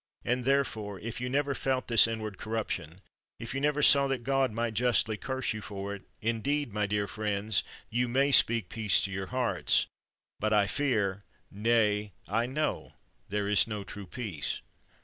[0.25, 3.01] And, therefore, if you never felt this in ward corruption,
[3.37, 7.05] if you never saw that God might justly curse you for it, indeed, my dear
[7.05, 9.85] friends, you may speak peace to your hearts,
[10.39, 12.93] but I fear, nay, I know,
[13.29, 14.61] there is no true peace.